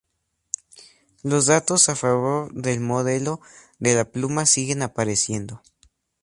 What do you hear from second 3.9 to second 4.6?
la pluma